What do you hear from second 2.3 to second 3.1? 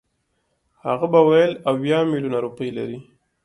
روپۍ لري.